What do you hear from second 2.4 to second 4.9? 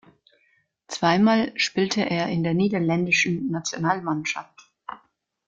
der niederländischen Nationalmannschaft.